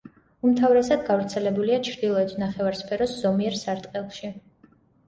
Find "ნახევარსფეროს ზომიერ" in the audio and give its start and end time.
2.45-3.63